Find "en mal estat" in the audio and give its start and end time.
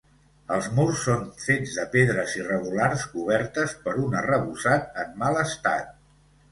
5.05-5.99